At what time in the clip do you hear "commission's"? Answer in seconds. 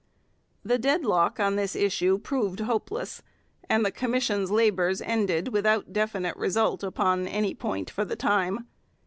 3.91-4.49